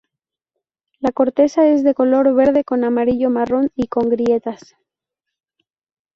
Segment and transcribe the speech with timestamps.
[0.97, 4.75] La corteza es de color verde con amarillo-marrón y con grietas.